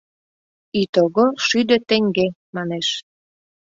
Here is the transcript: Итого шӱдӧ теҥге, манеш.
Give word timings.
Итого 0.81 1.25
шӱдӧ 1.45 1.77
теҥге, 1.87 2.27
манеш. 2.55 2.87